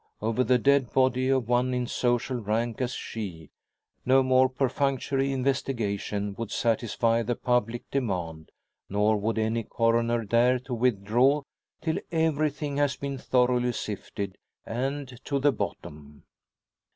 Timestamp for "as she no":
2.81-4.23